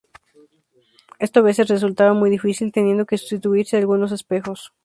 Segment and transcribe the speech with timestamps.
[1.19, 4.73] Esto a veces resultaba muy difícil, teniendo que sustituirse algunos espejos.